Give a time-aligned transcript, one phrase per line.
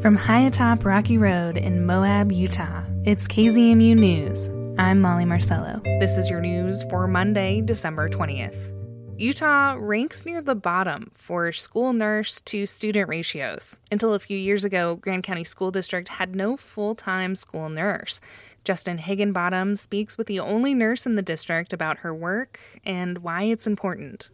[0.00, 4.48] From high atop Rocky Road in Moab, Utah, it's KZMU News.
[4.78, 5.82] I'm Molly Marcello.
[6.00, 8.72] This is your news for Monday, December 20th.
[9.20, 13.76] Utah ranks near the bottom for school nurse to student ratios.
[13.92, 18.22] Until a few years ago, Grand County School District had no full time school nurse.
[18.64, 23.42] Justin Higginbottom speaks with the only nurse in the district about her work and why
[23.42, 24.30] it's important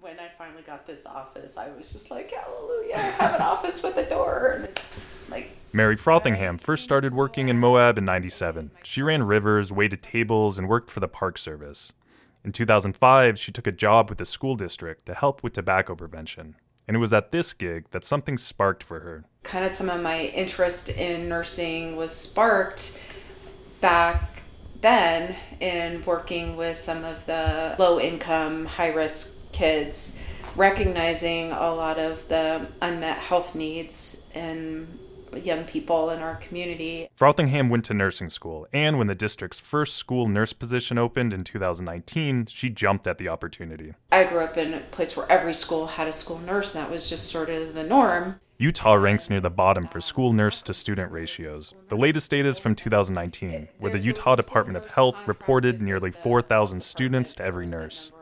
[0.00, 3.82] when I finally got this office, I was just like, hallelujah, I have an office
[3.82, 4.54] with a door.
[4.56, 5.56] And it's like.
[5.72, 8.72] Mary Frothingham first started working in Moab in 97.
[8.82, 11.92] She ran rivers, waited tables, and worked for the Park Service.
[12.44, 16.56] In 2005, she took a job with the school district to help with tobacco prevention.
[16.88, 19.24] And it was at this gig that something sparked for her.
[19.44, 23.00] Kind of some of my interest in nursing was sparked
[23.80, 24.42] back
[24.80, 30.20] then in working with some of the low income, high risk kids,
[30.56, 34.98] recognizing a lot of the unmet health needs in
[35.36, 37.08] young people in our community.
[37.16, 41.44] Frothingham went to nursing school, and when the district's first school nurse position opened in
[41.44, 43.94] 2019, she jumped at the opportunity.
[44.12, 46.90] I grew up in a place where every school had a school nurse, and that
[46.90, 48.40] was just sort of the norm.
[48.58, 51.72] Utah ranks near the bottom for school nurse to student ratios.
[51.88, 56.82] The latest data is from 2019, where the Utah Department of Health reported nearly 4,000
[56.82, 58.12] students to every nurse.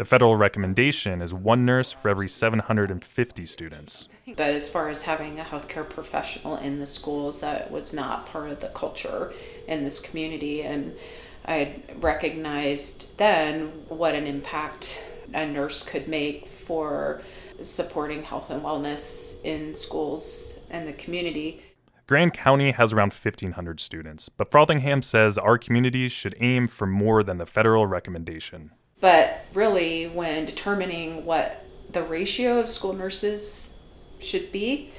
[0.00, 4.08] The federal recommendation is one nurse for every 750 students.
[4.28, 8.48] But as far as having a healthcare professional in the schools, that was not part
[8.48, 9.34] of the culture
[9.68, 10.62] in this community.
[10.62, 10.96] And
[11.44, 17.20] I recognized then what an impact a nurse could make for
[17.60, 21.62] supporting health and wellness in schools and the community.
[22.06, 27.22] Grand County has around 1,500 students, but Frothingham says our communities should aim for more
[27.22, 28.70] than the federal recommendation.
[29.00, 33.76] But really, when determining what the ratio of school nurses
[34.18, 34.90] should be,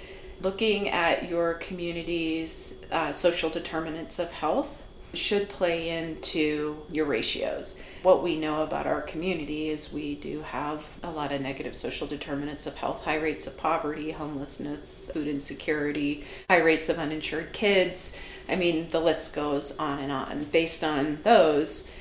[0.42, 7.82] looking at your community's uh, social determinants of health should play into your ratios.
[8.04, 12.08] What we know about our community is we do have a lot of negative social
[12.08, 18.20] determinants of health high rates of poverty, homelessness, food insecurity, high rates of uninsured kids.
[18.48, 20.46] I mean, the list goes on and on.
[20.46, 21.92] Based on those,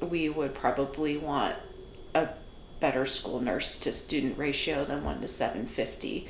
[0.00, 1.56] we would probably want
[2.14, 2.28] a
[2.80, 6.28] better school nurse to student ratio than 1 to 750.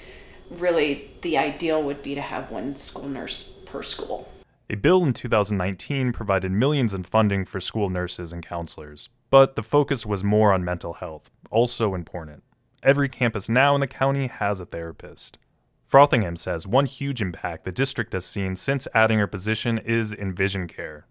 [0.50, 4.28] Really, the ideal would be to have one school nurse per school.
[4.70, 9.62] A bill in 2019 provided millions in funding for school nurses and counselors, but the
[9.62, 12.42] focus was more on mental health, also important.
[12.82, 15.38] Every campus now in the county has a therapist.
[15.90, 20.34] Frothingham says one huge impact the district has seen since adding her position is in
[20.34, 21.06] vision care,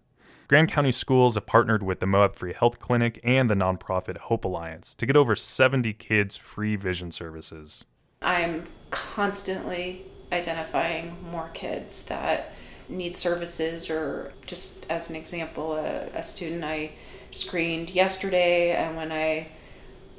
[0.54, 4.44] Grand County Schools have partnered with the Moab Free Health Clinic and the nonprofit Hope
[4.44, 7.84] Alliance to get over 70 kids free vision services.
[8.22, 12.54] I'm constantly identifying more kids that
[12.88, 16.92] need services, or just as an example, a, a student I
[17.32, 19.48] screened yesterday, and when I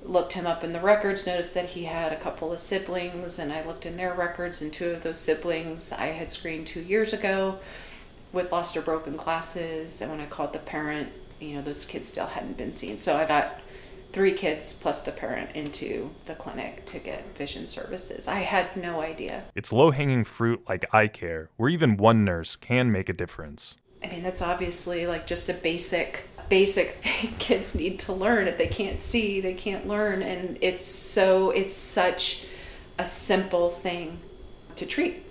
[0.03, 3.53] looked him up in the records, noticed that he had a couple of siblings, and
[3.53, 7.13] I looked in their records, and two of those siblings I had screened two years
[7.13, 7.59] ago
[8.35, 10.01] with lost or broken classes.
[10.01, 11.09] And when I called the parent,
[11.39, 12.97] you know, those kids still hadn't been seen.
[12.97, 13.61] So I got
[14.11, 18.27] three kids plus the parent into the clinic to get vision services.
[18.27, 19.43] I had no idea.
[19.55, 23.77] It's low hanging fruit like eye care, where even one nurse can make a difference.
[24.03, 28.59] I mean, that's obviously like just a basic basic thing kids need to learn if
[28.59, 32.45] they can't see they can't learn and it's so it's such
[32.99, 34.19] a simple thing
[34.75, 35.25] to treat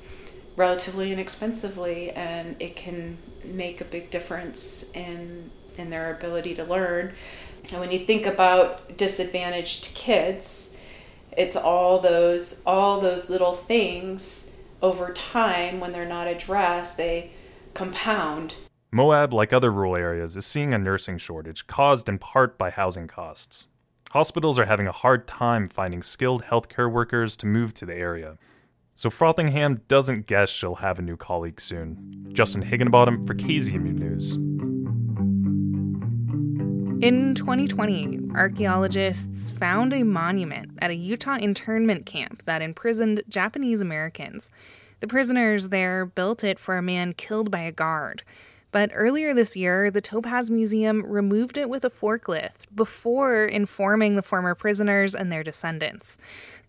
[0.57, 7.13] relatively inexpensively and it can make a big difference in in their ability to learn
[7.71, 10.77] and when you think about disadvantaged kids
[11.37, 17.31] it's all those all those little things over time when they're not addressed they
[17.75, 18.55] compound
[18.95, 23.09] Moab, like other rural areas, is seeing a nursing shortage caused in part by housing
[23.09, 23.67] costs.
[24.13, 28.39] Hospitals are having a hard time finding skilled healthcare workers to move to the area.
[28.97, 32.29] So Frothingham doesn't guess she'll have a new colleague soon.
[32.33, 34.37] Justin Higginbottom for KZMU News.
[37.05, 44.53] In 2020, archaeologists found a monument at a Utah internment camp that imprisoned Japanese Americans.
[45.01, 48.23] The prisoners there built it for a man killed by a guard.
[48.71, 54.23] But earlier this year, the Topaz Museum removed it with a forklift before informing the
[54.23, 56.19] former prisoners and their descendants.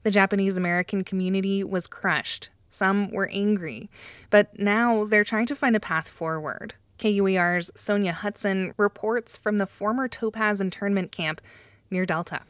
[0.06, 2.52] The Japanese American community was crushed.
[2.69, 3.90] Some were angry,
[4.30, 6.75] but now they're trying to find a path forward.
[7.00, 11.42] KUER's Sonja Hutson reports from the former Topaz internment camp
[11.90, 12.42] near Delta.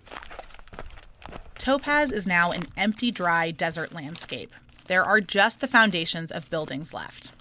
[1.57, 4.51] Topaz is now an empty, dry desert landscape.
[4.87, 7.31] There are just the foundations of buildings left.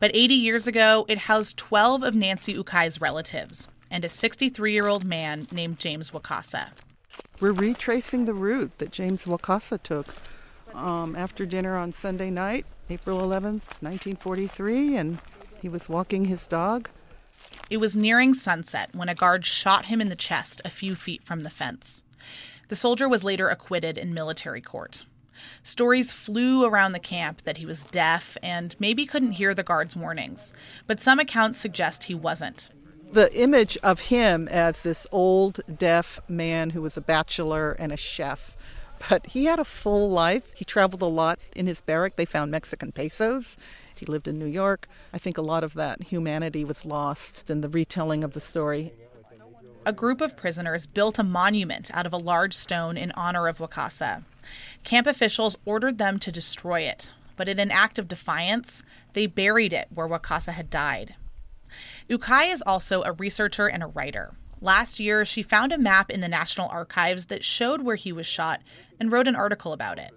[0.00, 4.88] But 80 years ago, it housed 12 of Nancy Ukai's relatives and a 63 year
[4.88, 6.70] old man named James Wakasa.
[7.40, 10.06] We're retracing the route that James Wakasa took
[10.72, 15.18] um, after dinner on Sunday night, April 11th, 1943, and
[15.60, 16.88] he was walking his dog.
[17.68, 21.24] It was nearing sunset when a guard shot him in the chest a few feet
[21.24, 22.04] from the fence.
[22.68, 25.02] The soldier was later acquitted in military court.
[25.62, 29.96] Stories flew around the camp that he was deaf and maybe couldn't hear the guard's
[29.96, 30.52] warnings,
[30.86, 32.68] but some accounts suggest he wasn't.
[33.14, 37.96] The image of him as this old deaf man who was a bachelor and a
[37.96, 38.56] chef
[39.08, 40.52] but he had a full life.
[40.54, 42.16] He traveled a lot in his barrack.
[42.16, 43.56] They found Mexican pesos.
[43.96, 44.88] He lived in New York.
[45.12, 48.92] I think a lot of that humanity was lost in the retelling of the story.
[49.86, 53.58] A group of prisoners built a monument out of a large stone in honor of
[53.58, 54.24] Wakasa.
[54.82, 58.82] Camp officials ordered them to destroy it, but in an act of defiance,
[59.12, 61.14] they buried it where Wakasa had died.
[62.08, 64.34] Ukai is also a researcher and a writer.
[64.60, 68.26] Last year, she found a map in the National Archives that showed where he was
[68.26, 68.62] shot
[68.98, 70.12] and wrote an article about it.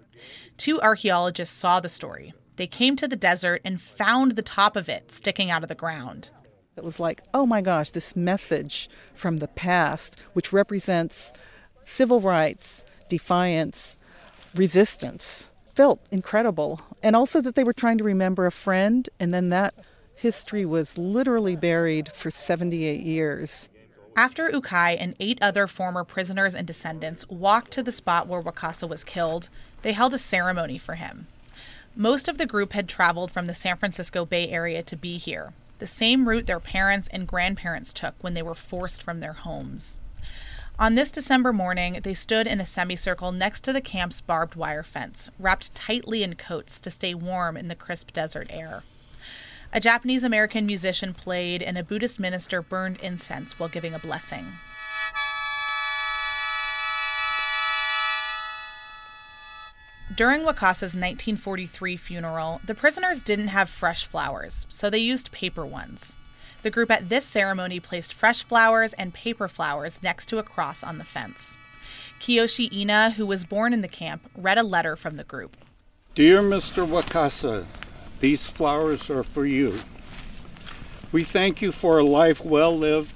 [0.56, 2.32] Two archaeologists saw the story.
[2.56, 5.74] They came to the desert and found the top of it sticking out of the
[5.74, 6.30] ground.
[6.76, 11.32] It was like, oh my gosh, this message from the past, which represents
[11.84, 13.98] civil rights, defiance,
[14.54, 16.80] resistance, felt incredible.
[17.02, 19.74] And also that they were trying to remember a friend, and then that
[20.18, 23.68] history was literally buried for 78 years.
[24.16, 28.88] After Ukai and eight other former prisoners and descendants walked to the spot where Wakasa
[28.88, 29.48] was killed,
[29.82, 31.28] they held a ceremony for him.
[31.94, 35.52] Most of the group had traveled from the San Francisco Bay Area to be here,
[35.78, 40.00] the same route their parents and grandparents took when they were forced from their homes.
[40.80, 44.82] On this December morning, they stood in a semicircle next to the camp's barbed wire
[44.82, 48.82] fence, wrapped tightly in coats to stay warm in the crisp desert air.
[49.70, 54.46] A Japanese American musician played, and a Buddhist minister burned incense while giving a blessing.
[60.16, 66.14] During Wakasa's 1943 funeral, the prisoners didn't have fresh flowers, so they used paper ones.
[66.62, 70.82] The group at this ceremony placed fresh flowers and paper flowers next to a cross
[70.82, 71.58] on the fence.
[72.20, 75.56] Kiyoshi Ina, who was born in the camp, read a letter from the group.
[76.14, 76.88] Dear Mr.
[76.88, 77.66] Wakasa,
[78.20, 79.78] these flowers are for you.
[81.12, 83.14] We thank you for a life well lived.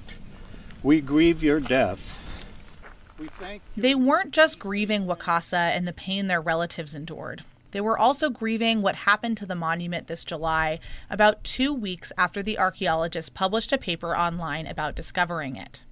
[0.81, 2.19] We grieve your death.
[3.19, 3.29] We
[3.77, 7.43] they weren't just grieving Wakasa and the pain their relatives endured.
[7.71, 10.79] They were also grieving what happened to the monument this July,
[11.09, 15.85] about two weeks after the archaeologists published a paper online about discovering it.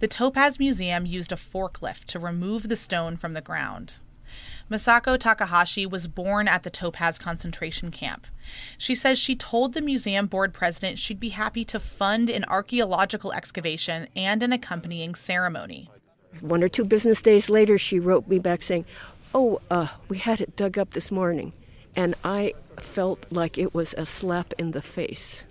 [0.00, 3.96] The Topaz Museum used a forklift to remove the stone from the ground.
[4.70, 8.26] Masako Takahashi was born at the Topaz concentration camp.
[8.76, 13.32] She says she told the museum board president she'd be happy to fund an archaeological
[13.32, 15.90] excavation and an accompanying ceremony.
[16.40, 18.84] One or two business days later, she wrote me back saying,
[19.34, 21.52] Oh, uh, we had it dug up this morning.
[21.96, 25.44] And I felt like it was a slap in the face.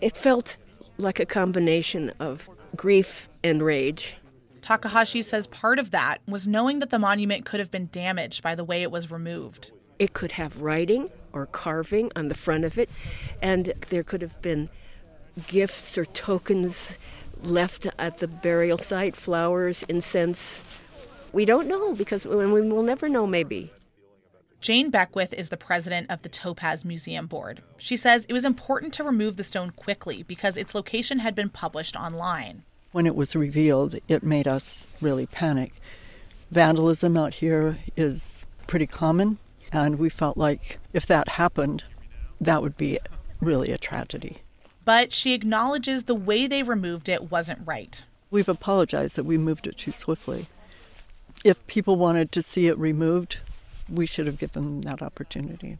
[0.00, 0.56] It felt
[0.98, 4.16] like a combination of grief and rage.
[4.62, 8.54] Takahashi says part of that was knowing that the monument could have been damaged by
[8.54, 9.72] the way it was removed.
[9.98, 12.88] It could have writing or carving on the front of it,
[13.42, 14.68] and there could have been
[15.46, 16.98] gifts or tokens
[17.42, 20.60] left at the burial site flowers, incense.
[21.32, 23.72] We don't know because we will never know, maybe.
[24.60, 27.62] Jane Beckwith is the president of the Topaz Museum Board.
[27.76, 31.48] She says it was important to remove the stone quickly because its location had been
[31.48, 32.64] published online
[32.98, 35.72] when it was revealed, it made us really panic.
[36.50, 39.38] Vandalism out here is pretty common,
[39.70, 41.84] and we felt like if that happened,
[42.40, 42.98] that would be
[43.40, 44.38] really a tragedy.
[44.84, 48.04] But she acknowledges the way they removed it wasn't right.
[48.32, 50.48] We've apologized that we moved it too swiftly.
[51.44, 53.38] If people wanted to see it removed,
[53.88, 55.78] we should have given them that opportunity.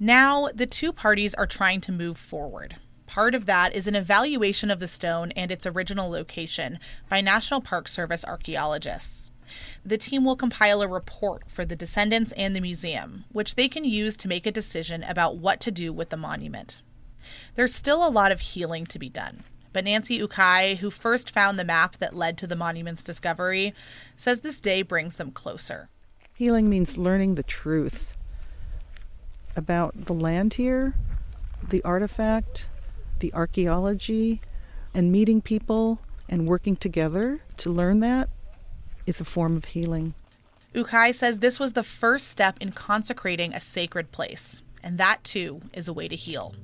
[0.00, 2.74] Now, the two parties are trying to move forward.
[3.08, 7.62] Part of that is an evaluation of the stone and its original location by National
[7.62, 9.30] Park Service archaeologists.
[9.82, 13.84] The team will compile a report for the descendants and the museum, which they can
[13.84, 16.82] use to make a decision about what to do with the monument.
[17.54, 21.58] There's still a lot of healing to be done, but Nancy Ukai, who first found
[21.58, 23.74] the map that led to the monument's discovery,
[24.16, 25.88] says this day brings them closer.
[26.34, 28.14] Healing means learning the truth
[29.56, 30.94] about the land here,
[31.70, 32.68] the artifact,
[33.20, 34.40] the archaeology
[34.94, 38.28] and meeting people and working together to learn that
[39.06, 40.14] is a form of healing.
[40.74, 45.60] Ukai says this was the first step in consecrating a sacred place, and that too
[45.72, 46.54] is a way to heal.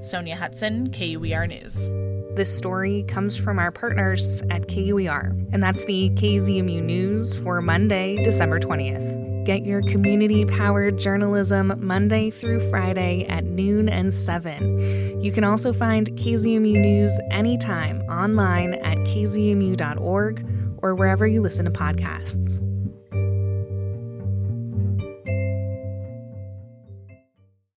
[0.00, 1.88] Sonja Hutson, KUER News.
[2.36, 8.22] This story comes from our partners at KUER, and that's the KZMU News for Monday,
[8.22, 9.27] December 20th.
[9.48, 15.22] Get your community powered journalism Monday through Friday at noon and 7.
[15.22, 20.46] You can also find KZMU News anytime online at kzmu.org
[20.82, 22.62] or wherever you listen to podcasts.